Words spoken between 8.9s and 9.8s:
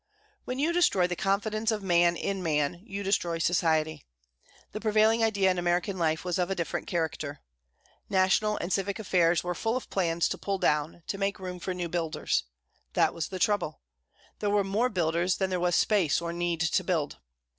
affairs were full